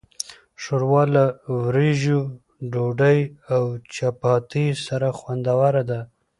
[0.61, 1.25] ښوروا له
[1.63, 2.21] وریژو،
[2.71, 3.19] ډوډۍ،
[3.55, 3.63] او
[3.95, 6.01] چپاتي سره خوندوره ده.